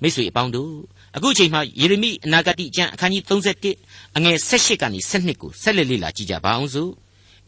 [0.02, 0.74] မိတ်ဆွေအပေါင်းတို့
[1.18, 6.92] အခုချိန်မှာယေရမိအနာဂတ်ကျမ်းအခန်းကြီး31အငယ်18ကနေ12ကိုဆက်လက်လေ့လာကြည့်ကြပါအောင်စို့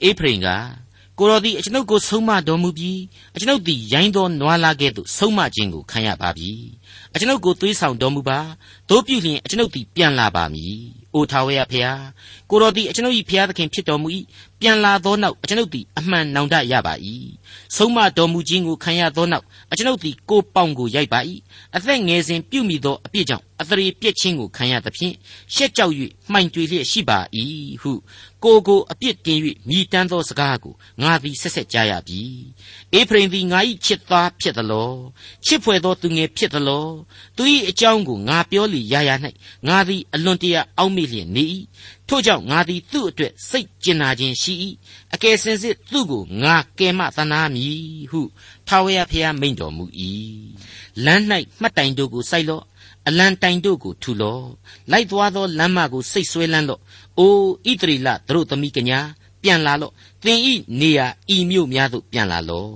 [0.03, 0.47] အေဖရင်က
[1.17, 2.99] ကိုတော်သည်အကျွန်ုပ်ကိုဆုံးမတော်မူပြီး
[3.35, 6.51] အကျွန်ုပ်သည်ရိုင်းသောနွားလာကဲ့သို့ဆုံးမခြင်းကိုခံရပါပြီ
[7.13, 8.39] အကျွန်ုပ်ကိုသွေးဆောင်တော်မူပါ
[8.89, 10.79] တို့ပြုလျင်အကျွန်ုပ်သည်ပြန်လာပါမည်
[11.13, 12.03] အိုထာဝရဖျား
[12.49, 14.07] ကိုတော်သည်အကျွန်ုပ်၏ဖျားသခင်ဖြစ်တော်မူ၏
[14.61, 16.93] ပြန်လာသောနောက်အကျွန်ုပ်သည်အမှန်နောင်တရပါ၏
[17.75, 21.19] ဆုံးမတော်မူခြင်းကိုခံရသောနောက်အကျွန်ုပ်သည်ကိုပေါင်ကိုရိုက်ပါ၏
[21.75, 25.15] အသက်ငယ်စဉ်ပြုမိသောအပြစ်ကြောင့်အသရေပြက်ခြင်းကိုခံရသဖြင့်
[25.53, 25.93] ရှက်ကြောက်၍
[26.31, 27.19] မှိုင်တွေလျက်ရှိပါ၏
[27.81, 27.91] ဟု
[28.43, 32.21] ကိုကိုအပြစ်တင်၍မြည်တမ်းသောစကားကိုငါသည်ဆက်ဆက်ကြားရပြီ
[32.93, 34.91] အေဖရင်သည်ငါ၏ချစ်သားဖြစ်သလော
[35.45, 36.78] ချစ်ဖွယ်သောသူငယ်ဖြစ်သလော
[37.37, 39.11] သူ၏အကြောင်းကိုငါပြောလီရရ၌
[39.67, 41.43] ငါသည်အလွန်တရာအောက်မေ့လျက်နေ၏
[42.07, 44.53] ထို့ကြောင့်ငါသည်သူ့အတွက်စိတ်ကျင်နာခြင်းရှိ၏
[45.13, 48.21] အကယ်စင်စစ်သူ့ကိုငါကယ်မသနာမည်ဟု
[48.67, 49.85] ထာဝရဘုရားမိန့်တော်မူ၏
[51.05, 51.23] လမ်း၌
[51.61, 52.63] မှတ်တိုင်တို့ကိုစိုက်လော့
[53.07, 54.45] အလံတိုင်တို့ကိုထူလော့
[54.91, 56.81] လိုက်သွားသောလမ်းမကိုစိတ်ဆွဲလန်းလော့
[57.17, 57.33] အို
[57.69, 58.99] ဣတရီလသူတို့သမီးကညာ
[59.41, 59.93] ပြန်လာလော့
[60.23, 62.73] သင်ဤနေရာဤမြို့များသို့ပြန်လာလော့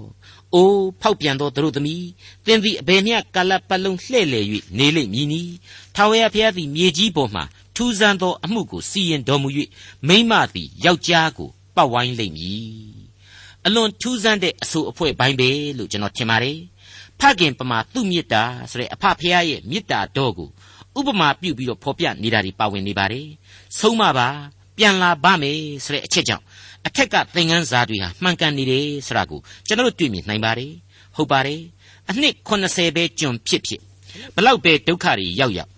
[0.53, 2.05] အိုးဖောက်ပြန်သောသူတို့သမီး
[2.45, 4.41] သင်သည်အဘယ်မျှကာလပတ်လုံးလှဲ့လေ၍
[4.77, 5.41] နေလိမ့်မည်နီ
[5.95, 7.41] ထာဝရဘုရားသည်မြေကြီးပေါ်မှ
[7.75, 9.49] ထူးဆန်းသောအမှုကိုစီရင်တော်မူ၍
[10.07, 13.03] မိမသည်ယောက်ျားကိုပတ်ဝိုင်းလိမ့်မည်
[13.65, 16.59] အလွန်ထူးဆန်းတဲ့အဆိုအဖွဲပိုင်းပဲလို့ကျွန်တော်ထင်ပါတယ်
[17.19, 20.49] ဖခင်ပမာသူ့မေတ္တာဆိုတဲ့အဖဖခင်ရဲ့မေတ္တာတော်ကို
[20.99, 23.27] ဥပမာပြုပြီးတော့ဖော်ပြနေတာတွေပါဝင်နေပါတယ်
[23.79, 24.27] ဆုံးမပါ
[24.77, 26.43] ပြန်လာပါမယ်ဆိုတဲ့အချက်ကြောင့်
[26.87, 30.71] အထက်ကသင်ခန်းစာတွေဟာမှန်ကန်နေတယ်ဆိုတာကိုကျွန်တော်တို့တွေ့မြင်နိုင်ပါတယ်
[31.15, 31.61] ဟုတ်ပါတယ်
[32.09, 33.81] အနှစ်80ပဲကျွန်ဖြစ်ဖြစ်
[34.35, 35.69] ဘလောက်ပဲဒုက္ခတွေရောက်ရောက်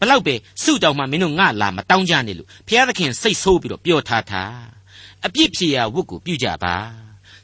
[0.00, 4.42] ဘလောက်ပဲစုတောင်မှမင်းတို့ငါလာမတောင်းကြနဲ့လို့ဘုရားသခင်စိတ်ဆိုးပြီးတော့ပြောထားတာ
[5.26, 6.76] အပြစ်ဖြေရာဝတ်ကိုပြုကြပါ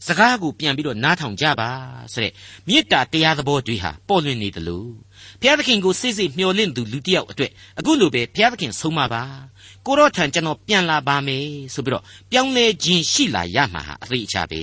[0.07, 1.71] စကားကိုပြန်ပြီးတော့နားထောင်ကြပါ
[2.13, 2.33] ဆိုတဲ့
[2.69, 4.91] မေတ္တာတရားသဘောတွေဟာပေါ်လွင်နေတယ်လို့
[5.41, 9.23] ဘုရားသခင်ကိုစိတ်စိတ်မျှော်လင့်သူလူတစ်ယောက်အတွက်အခုလိုပဲဘုရားသခင်ဆုံးမပါ
[9.91, 14.63] ကိုတော့ထံကျွန်တော်ပြန်လာပါမယ်ဆိုပြီးတော့ပြောင်းလဲခြင်းရှိလာရမှာဟာအသေးအချာပဲ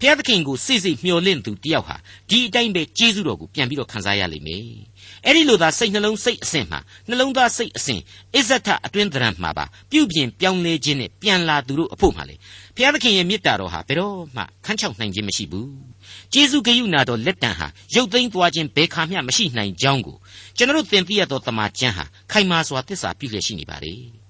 [0.00, 1.96] ဘုရားသခင်ကိုစိတ်စိတ်မျှော်လင့်သူတယောက်ဟာ
[2.30, 4.66] ဒီအတိုင်းပဲကျေးဇူးတော်ကိုပြန်ပြီးတော့ခံစားရလိမ့်မယ်
[5.24, 8.00] အဲ့ဒီလိုသာစိတ်နှလုံးစိတ်အစဉ်မှာနှလုံးသားစိတ်အစဉ်
[8.34, 12.34] အစ္ဆထအတွင်းသဏ္ဍာန်မှာပါပြုပြင်ပြောင်းလဲခြင်းနဲ့ပြန်လာသူတို့အဖို့မှာလေ
[12.74, 15.70] ဘုရားသခင်ရဲ့မေတ္တာတော်ဟာဘယ်တော့မှခန်းချောက်နိုင်ခြင်းမရှိဘူး
[16.32, 20.16] ကျေးဇူးဂရုဏာတော်လက်တံဟာရုပ်သိမ်းသွားခြင်းဘယ်ခါမျှမရှိနိုင်ကြောင်းကို
[20.56, 24.23] ကျွန်တော်သင်သိရသောတမန်ကျမ်းဟာခိုင်မာစွာသစ္စာပြုလျက်ရှိနေပါလေ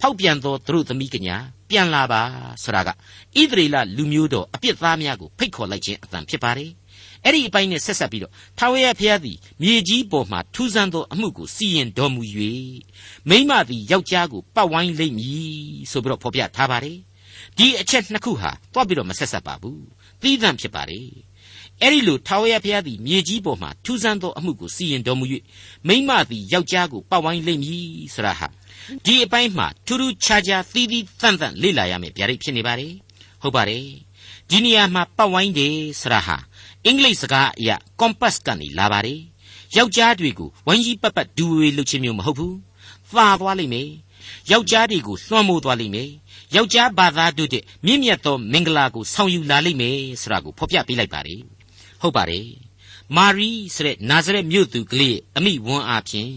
[0.00, 1.36] ဖောက်ပြန်သောသူတို့သမီးကညာ
[1.70, 2.22] ပြန်လာပါ
[2.62, 2.92] ဆိုတာကဣ
[3.50, 6.70] သရေလလူမျိုးတော်အပြစ်သားများကိုဖိတ်ခေါ်လိုက်ခြင်းအတန်ဖြစ်ပါတယ်
[7.24, 12.22] အဲ့ဒီအပိုင်းနဲ့ဆက်ဆက်ပြီးတော့ထာဝရဘုရားသည်မြေကြီးပေါ်မှာထူးဆန်းသောအမှုကိုစီရင်တော်မူ၍
[13.28, 15.50] မိမသည်ယောက်ျားကိုပတ်ဝိုင်းလိမ့်မည်
[15.90, 16.98] ဆိုပြီးတော့ဖော်ပြထားပါတယ်
[17.56, 19.84] ဒီအချက်နှစ်ခုဟာတွားပြီးတော့မဆက်ဆက်ပါဘူး
[20.22, 21.08] သီးသန့်ဖြစ်ပါတယ်
[21.82, 25.24] အဲ့ဒီလိုထာဝရဘုရားသည်မြေကြီးပေါ်မှာထူးဆန်းသောအမှုကိုစီရင်တော်မူ၍
[25.88, 28.48] မိမသည်ယောက်ျားကိုပတ်ဝိုင်းလိမ့်မည်ဆိုတာဟာ
[29.04, 32.92] ဒီအပိုင်းမှာထူးထူးခြားခြားသီးသီးသန့်သန့်လေ့လာရမယ်ဗျာဒိတ်ဖြစ်နေပါတယ်
[33.42, 33.86] ဟုတ်ပါတယ်
[34.50, 36.36] ဒီနေရာမှာပတ်ဝိုင်းတယ်ဆိုတာဟာ
[36.86, 39.20] အင်္ဂလိပ်စကားအရ compass ကနေလာပါတယ်
[39.76, 42.56] ယောက်ျားတွေကိုဝိုင်းကြီးပတ်ပတ်ဒူဝေလုပ်ခြင်းမျိုးမဟုတ်ဘူး
[43.12, 43.88] သာသွားလိမ့်မယ်
[44.50, 46.10] ယောက်ျားတွေကိုလွှမ်းမိုးသွားလိမ့်မယ်
[46.54, 51.40] ယောက်ျားဘာသာတို့တဲ့မြင့်မြတ်သောမင်္ဂလာကိုဆောင်ယူလာလိမ့်မယ်ဆိုတာကိုဖော်ပြပေးလိုက်ပါတယ်
[52.00, 52.46] ဟုတ်ပါတယ်
[53.16, 56.32] မာရီဆိုတဲ့နာဇရက်မြို့သူကလေးအမိဝန်းအားဖြင့်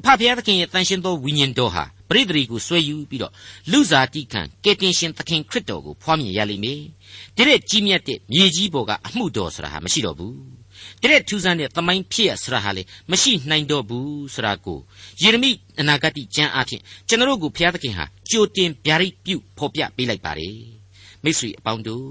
[0.00, 3.32] အဖဖခင်သခင်ရဲ့တန်ရှင်သောဝိညာဉ်တော်ဟာပရိသေရီကိုဆွဲယူပြီးတော့
[3.70, 6.80] လူစားတိခံကယ်တင်ရှင်သခင်ခရစ်တော်ကိုဖွားမြင်ရလိမ့်မယ်။
[7.36, 10.34] တရက်ကြီးမြတ်တဲ့မြေကြီးပေါ်ကအမှုတော်ဆိုတာဟာမရှိတော့ဘူး။
[11.02, 14.78] တရက်ထူးဆန်းတဲ့သမိုင်းဖြစ်ရဆိုတာဟာလေမရှိနိုင်တော့ဘူးဆိုတာကို
[15.22, 20.56] ယေရမိအနာဂတ်ကျမ်းအဖြစ်ကျွန်တော်တို့ကိုဘုရားသခင်ဟာကြိုတင်ဗျာဒိတ်ပြုဖော်ပြပေးလိုက်ပါတယ်။
[21.24, 22.10] မိတ်ဆွေအပေါင်းတို့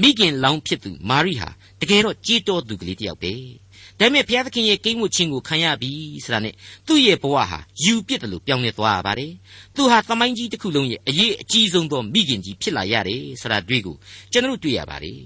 [0.00, 1.48] မိခင်လောင်းဖြစ်သူမာရိဟာ
[1.80, 3.32] တကယ်တော့ကြည်တော်သူကလေးတယောက်ပဲ။
[4.00, 5.90] ဒါပေမဲ့ဘုရားသခင်ရဲ့ကိန်းဝတ်ခြင်းကိုခံရပြီ
[6.24, 6.54] ဆိုတာနဲ့
[6.86, 9.32] သူ့ရဲ့ဘဝဟာယူပစ်တယ်လို့ပြောင်းလဲသွားရပါတယ်
[9.74, 13.96] သူဟာသမိုင်းကြီးတစ်ခုလုံးရဲ့အရေးအကြီးဆုံးသောမိခင်ကြီးဖြစ်လာရတယ်ဆိုတာတွေ့ကို
[14.32, 15.20] ကျွန်တော်တွေ့ရပါတယ်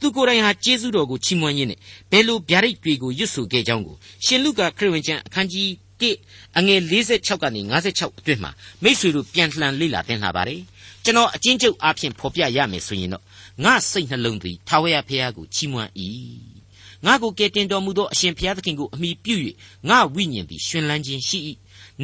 [0.00, 1.78] သူကိုယ်တိုင်ဟာကျေးဇူးတော်ကိုချီးမွမ်းရင်းနဲ့
[2.10, 5.68] ဘယ်လိုဗျာဒိတ်တွေကိုရွတ်ဆိုခဲ့ကြောင်းကိုရှင်လုကာခရစ်ဝင်ကျမ်းအခန်းကြီး
[6.00, 6.80] 1အငယ်
[7.12, 8.50] 46ကနေ56အတွင်းမှာ
[8.82, 10.60] မိษွေတို့ပြန်လှန်လေ့လာသင်လာပါတယ်
[11.04, 13.24] ကျွန်တော်အချင်းချုပ်အားဖြင့်ဖော်ပြရမယ်ဆိုရင်တော့
[13.64, 15.90] ငါစိတ်နှလုံးသည်ထာဝရဘုရားကိုချီးမွမ်း၏
[17.04, 19.34] ငါကိုကယ်တင်တော်မူသောအရှင်ဘုရားသခင်ကိုအမိပြု၍
[19.88, 21.38] ငါဝိညာဉ်သည်ရှင်လန်းခြင်းရှိ၏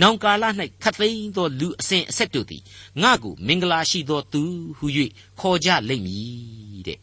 [0.00, 0.44] နောင်ကာလ၌
[0.82, 2.62] ခတ်သိမ်းသောလူအစဉ်အဆက်တို့သည်
[3.02, 4.42] ငါကိုမင်္ဂလာရှိသောသူ
[4.78, 4.86] ဟု၍
[5.40, 6.98] ခေါ်ကြလိမ့်မည်တဲ့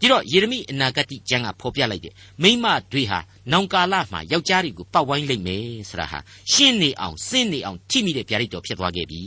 [0.00, 3.18] ဒီတော့ယေရမိအနာဂတိကျမ်းကဖော်ပြလိုက်တဲ့မိမတွေဟာ
[3.52, 6.18] နောင်ကာလမှာယောက်ျားတွေကိုပတ်ဝိုင်းလိုက်မယ်ဆိုတာဟာ
[6.52, 9.22] ရှင်းနေအောင်စင်းနေအောင်ထိမိတဲ့ဗျာဒိတ်တော်ဖြစ်သွားခဲ့ပြီ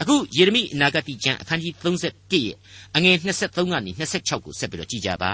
[0.00, 2.56] အခုယေရမိအနာဂတိကျမ်းအခန်းကြီး31ရဲ့
[2.96, 5.32] အငယ်23ကနေ26ကိုဆက်ပြီးတော့ကြည့်ကြပါ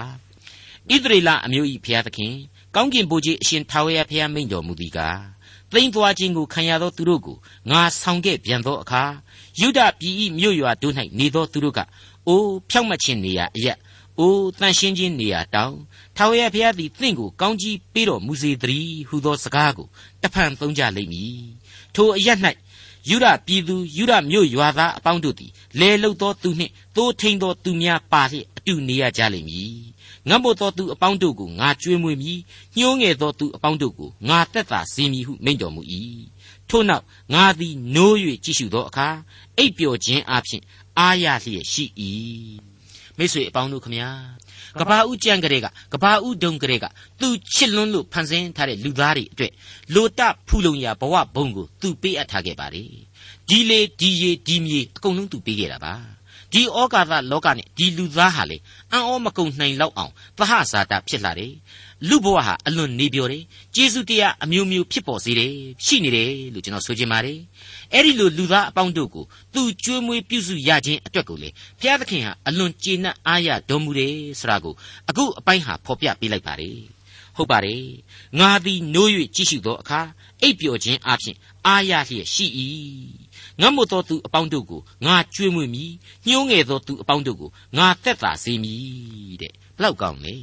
[0.89, 2.35] ဣသရေလအမျိုး၏ဘုရားသခင်
[2.75, 5.21] ကောင်းကင်ဘုရားအရှင်ထာဝရဘုရားမိန့်တော်မူသည်ကား
[5.73, 7.37] သိမ့်သွားခြင်းကိုခံရသောသူတို့ကို
[7.71, 9.03] ငါဆောင်ခဲ့ပြန်သောအခါ
[9.61, 11.81] ယုဒပြည်၏မြို့ရွာတို့၌နေသောသူတို့က
[12.29, 13.79] အိုးဖြောက်မတ်ခြင်းနေရာအရက်
[14.19, 15.77] အိုးတန်ရှင်းခြင်းနေရာတောင်
[16.17, 19.89] ထာဝရဘုရားသည်သင်ကိုကောင်းကြီးပေးတော်မူစေတည်းဟုသောစကားကို
[20.23, 21.43] တဖန်သုံးကြလိမ့်မည်
[21.95, 22.39] ထိုအရက်၌
[23.11, 29.81] ယုဒပြည်သူယုဒမြို့ရွာသားအပေါင်းတို့သည်လဲလုသောသူနှင့်သိုးထိန်သောသူများပါလျက်အတူနေရကြလိမ့်မည်
[30.29, 32.39] ငတ်မို့သောသူအပေါင်းတို့ကိုငါကြွေးမွေးမည်
[32.77, 35.83] ညှိုးငယ်သောသူအပေါင်းတို့ကိုငါတက်တာစေမည်ဟုမိန့်တော်မူ၏
[36.69, 37.05] ထို့နောက်
[37.35, 39.09] ငါသည်နိုး၍ကြည့်ရှုသောအခါ
[39.59, 40.63] အိပ်ပျော်ခြင်းအပြင်
[40.99, 41.85] အာရလျက်ရှိ၏
[43.17, 44.09] မိတ်ဆွေအပေါင်းတို့ခမညာ
[44.81, 46.85] ကဘာဦးကြံကလေးကကဘာဦးဒုံကလေးက
[47.21, 49.53] သူချစ်လွန်းလို့ဖန်ဆင်းထားတဲ့လူသားတွေအတွက်
[49.95, 52.85] လိုတဖူလုံရာဘဝဘုံကိုသူပေးအပ်ထားခဲ့ပါလေ
[53.49, 55.95] ဒီလေဒီရေဒီမြေအကုန်လုံးသူပေးခဲ့တာပါ
[56.53, 58.57] ဒီဩကာသလောကနဲ့ဒီလူသားဟာလေ
[58.93, 61.53] အံ့ဩမကုန်နိုင်လောက်အောင်သဟဇာတာဖြစ်လာတယ်
[62.09, 63.43] လူဘဝဟာအလွန်နေပြောတယ်
[63.75, 65.53] ကျေးဇူးတရားအမျိုးမျိုးဖြစ်ပေါ်စေတယ်
[65.85, 67.39] ရှိနေတယ်လို့ကျွန်တော်ဆိုချင်ပါတယ်
[67.93, 71.49] အဲ့ဒီလိုလူသားအပေါင်းတို့ကိုသူကျွေးမွေးပြုစုရခြင်းအတွက်ကိုလေ
[71.81, 74.75] ဘုရားသခင်ဟာအလွန်ကျေနပ်အားရတော်မူတယ်ဆိုတာကို
[75.09, 76.77] အခုအပိုင်းဟာဖော်ပြပေးလိုက်ပါတယ်
[77.37, 77.85] ဟုတ်ပါတယ်
[78.41, 80.01] ငါသည်နိုး၍ကြည့်ရှုသောအခါ
[80.43, 81.37] အိပ်ပျော်ခြင်းအပြင်
[81.67, 82.47] အားရလျက်ရှိ၏
[83.61, 85.91] ငတ်မတော်သူအပေါင်းတို့ကိုငါကြွေးမွေ့မည်
[86.27, 90.35] ညှိုးငယ်သောသူအပေါင်းတို့ကိုငါသက်သာစေမည်တဲ့ဘလောက်ကောင်းလဲ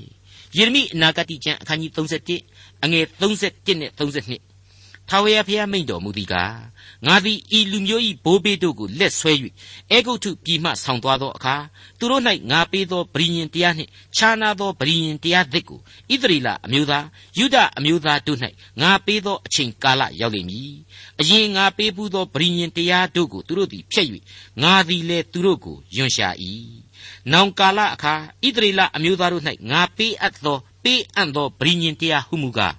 [0.55, 1.91] ယေရမိအနာဂတိကျမ်းအခန်းကြီး
[2.37, 6.55] 31အငယ်31နဲ့32ထာဝရဘုရားမိန့်တော်မူသည်ကား
[7.05, 9.33] ငါသည်ဤလူမျိုး၏ဘိုးဘေးတို့ကိုလက်ဆွဲ၍
[9.91, 11.55] အေဂုတ်ထုပြည်မှဆောင်းသွားသောအခါ
[11.99, 15.79] သူတို့၌ငါပေးသောဗြိညင်တရားနှင့်ခြားနာသောဗြိညင်တရားသစ်ကို
[16.11, 17.05] ဣသရေလအမျိုးသား
[17.37, 18.39] ယုဒအမျိုးသားတို့၌
[18.81, 20.73] ငါပေးသောအချိန်ကာလရောက်လိမ့်မည်
[21.21, 24.07] အရင်ငါပေးဘူးသောဗြိညင်တရားတို့ကိုသူတို့သည်ဖျက်၍
[24.63, 26.29] ငါသည်လည်းသူတို့ကိုယွန်ရှာ၏
[27.31, 28.13] နောင်ကာလအခါ
[28.45, 32.75] ဣသရေလအမျိုးသားတို့၌ငါပေးအပ်သောပေးအပ်သောဗြိညင်တရားဟုမူကား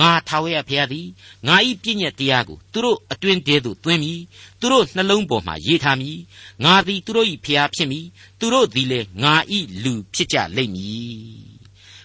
[0.00, 1.08] ငါထာဝရဘုရားသည်
[1.46, 4.20] ငါ၏ပြည့်ညက်တရားကိုသူတို့အတွင်တဲသို့သွင်းမည်
[4.60, 6.18] သူတို့နှလုံးပေါ်မှာရေးထားမည်
[6.64, 8.06] ငါသည်သူတို့၏ဘုရားဖြစ်မည်
[8.40, 9.34] သူတို့သည်လည်းငါ၏
[9.84, 11.52] လူဖြစ်ကြလိမ့်မည်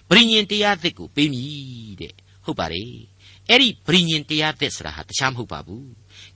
[0.08, 2.12] ပရိညင်တရားသစ်ကိုပေးမည်တဲ့
[2.44, 2.92] ဟုတ်ပါတယ်
[3.48, 5.88] အဲ့ဒီပရိညင်တရားသစ်ဆိုတာဟာတခြားမဟုတ်ပါဘူး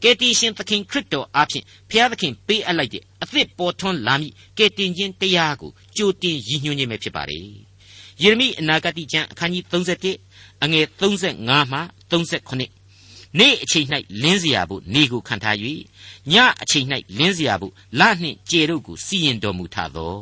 [0.02, 7.46] ကယ်တင်ရှင်သခင်ခရစ်တော်အားဖြင့်ဘုရားသခင်ပေးအပ်လိုက်တဲ့အသစ်ပေါ်ထွန်းလာမည်ကယ်တင်ခြင်းတရားကိုကြိုတင်ရည်ညွှန်းခြင်းပဲဖြစ်ပါတယ်
[8.22, 10.31] ယေရမိအနာဂတိကျမ်းအခန်းကြီး31
[10.63, 11.79] အငယ်35မှ
[12.11, 12.77] 39
[13.39, 13.87] နေ့အချိန်၌
[14.23, 15.55] လင်းเสียဖို့နေကိုခံထား၍
[16.31, 16.85] ညအချိန်၌
[17.17, 20.17] လင်းเสียဖို့လနှင့်ကျေတို့ကိုစီရင်တော်မူထသော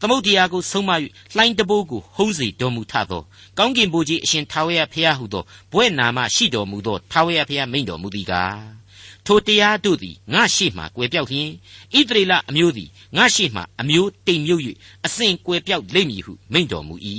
[0.00, 0.90] သမုတ်တရားကိုဆုံးမ၍
[1.34, 3.22] လှိုင်းတဘိုးကိုဟုံးစေတော်မူထသော
[3.58, 8.84] ကောင်းကင်ဘုရားအရှင်ထာဝရဘုရားဟုသောဘွဲ့နာမရှိတော်မူသောထာဝရဘုရားမိန့်တော်မူသည်ကား
[9.26, 11.50] ထိုတရားတို့သည်ငါရှိမှကွယ်ပြောက်လျင်
[11.96, 14.62] ဣသရေလအမျိုးသည်ငါရှိမှအမျိုးတိမ်မြုပ်၍
[15.06, 16.94] အစဉ်ကွယ်ပြောက်လိမ့်မည်ဟုမိန့်တော်မူ၏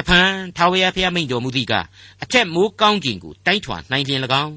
[0.00, 1.72] တဖန်ထာဝရဘုရားမိန့်တော်မူသည်က
[2.22, 4.54] အထက်မိုးကောင်းကင်ကိုတိုင်းထွာနိုင်လျင်၎င်း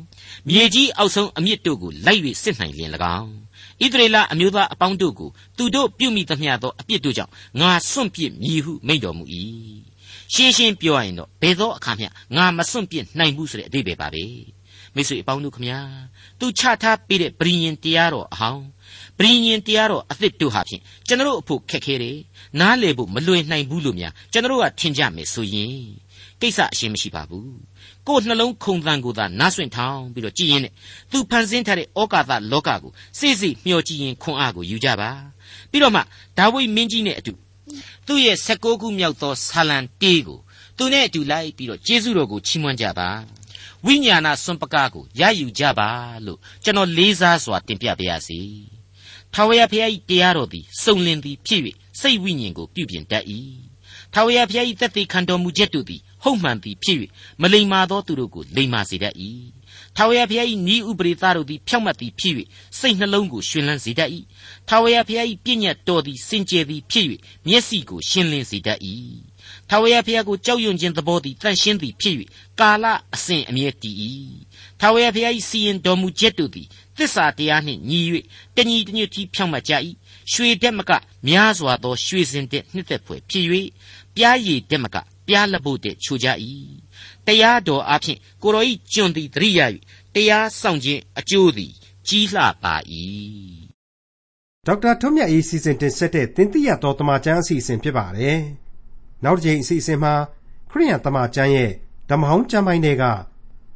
[0.50, 3.30] မြေကြီးအောက်ဆုံးအမြစ်တို့ကိုလိုက်၍စစ်နိုင်လျင်၎င်း
[3.82, 9.24] ဣသရေလအမျိုးသားအပေါင်းတို့ကိုသူတို့ပြုမိသမျှသောအပြစ်တို့ကြောင့်ငါစွန့်ပစ်မည်ဟုမိန့်တော်မူ၏
[10.34, 14.26] ရှင်းရှင်းပြောရရင်တော့ဘယ်သောအခါမျှငါမစွန့်ပစ်နိုင်ဘူးဆိုတဲ့အဓိပ္ပာယ်ပါပဲ
[14.96, 15.80] မိတ်ဆွေအပေါင်းတို့ခမညာ
[16.40, 18.64] သူချထားပေးတဲ့ပရိညင်တရားတော်အဟောင်း
[19.24, 22.18] ပရိညင်တရားတော်အသစ်တို့ဟာဖြင့်ကျွန်တော်အဖို့ခက်ခဲတယ်
[22.60, 25.76] နားလေဖို့မလွယ်နိုင်ဘူးလို့များကျွန်တော်ကထင်ကြမယ်ဆိုရင်
[26.42, 27.56] ကိစ္စအရှင်းမရှိပါဘူး
[28.08, 30.74] ကိုယ်နှလုံးခုန်သံကိုသာနားဆွင့်ထောင်းပြီးတော့ကြည်ရင်နဲ့
[31.12, 35.10] သူဖန်ဆင်းထားတဲ့ဩကာသလောကကိုစိတ်စိတ်မျှော်ကြည့်ရင်ခွန်အားကိုယူကြပါ
[35.72, 36.02] ပြီးတော့မှ
[36.38, 37.34] ဒါဝိမင်းကြီးနဲ့အတူ
[38.08, 40.40] သူ့ရဲ့16ခုမြောက်သောဆာလံတေးကို
[40.78, 43.10] သူနဲ့အတူလိုက်ပြီးတော့ကျေးဇူးတော်ကိုချီးမွမ်းကြပါ
[43.86, 45.90] ဝိညာဏစွန့်ပကားကိုရယူကြပါ
[46.26, 48.42] လို့ကျွန်တော်လေးစားစွာတင်ပြပါရစေ။
[49.36, 51.62] ထာဝရဘုရား၏တရားတော်သည်စုံလင်သည်ဖြစ်၍
[52.00, 53.26] စိတ်ဝိညာဉ်ကိုပြုပြင်တတ်၏။
[54.14, 56.98] ထာဝရဘုရား၏သက်သေခံတော်မူချက်တို့သည်ဟုတ်မှန်သည်ဖြစ်၍
[57.42, 59.16] မလိမ္မာသောသူတို့ကိုလိမ္မာစေတတ်၏။
[59.96, 62.34] ထာဝရဘုရား၏ဤဥပရိသတို့သည်ဖြောက်မှတ်သည်ဖြစ်၍
[62.80, 64.10] စိတ်နှလုံးကိုရှင်လန်းစေတတ်၏။
[64.70, 67.06] ထာဝရဘုရား၏ပြည့်ညတ်တော်သည်စင်ကြယ်သည်ဖြစ်၍
[67.48, 68.80] မျက်စိကိုရှင်းလင်းစေတတ်၏
[69.70, 72.16] ထာဝရဘုရားကိုကြောက်ရွံ့ခြင်းသဘောသည်တန့်ရှင်းသည်ဖြစ်၍
[72.60, 73.96] ကာလအစဉ်အမြဲတည်၏
[74.80, 78.00] ထာဝရဘုရား၏စီရင်တော်မူချက်တို့သည်သစ္စာတရားနှင့်ညီ၍
[78.56, 79.74] တညီတညွတ်တီဖြောင့်မတ်ကြ၏
[80.32, 80.92] ရွှေတက်မက
[81.28, 83.46] များစွာသောရွှေစင်တဲ့နှစ်သက်ဖွယ်ဖြစ်၍
[84.16, 86.28] ပြားရည်တက်မကပြားလက်ဖို့တဲ့ချိုကြ၏
[87.28, 89.66] တရားတော်အဖျင်ကိုတော်၏ကျွန်သည်တရိယာ၍
[90.16, 91.74] တရားဆောင်ခြင်းအကျိုးသည်
[92.08, 92.76] ကြီးလှပါ၏
[94.68, 98.40] ဒေါက်တာထွန်းမြတ်၏စီစဉ်တင်ဆက်တဲ့တင်ပြတော်တမချန်းအစီအစဉ်ဖြစ်ပါတယ်
[99.24, 100.14] နောက်တစ်ချိန်အစီအစဉ်မှာ
[100.70, 101.72] ခရိယန်တမန်ကျမ်းရဲ့
[102.10, 103.04] ဓမ္မဟောင်းကျမ်းပိုင်းတွေက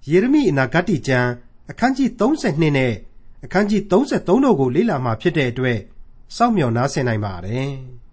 [0.10, 1.30] ယေရမိအနာဂတ်ကျမ်း
[1.70, 2.94] အခန်းကြီး32နဲ့
[3.44, 5.80] အခန်းကြီး33တို့ကိုလေ့လာမှဖြစ်တဲ့အတွက်
[6.36, 7.72] စောင့်မျှော်နားဆင်နိုင်ပါတယ်။